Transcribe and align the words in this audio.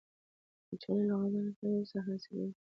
کچالو 0.67 1.03
له 1.09 1.15
غنم 1.21 1.45
سره 1.57 1.67
یو 1.71 1.75
وخت 1.81 1.93
حاصلیږي 2.07 2.53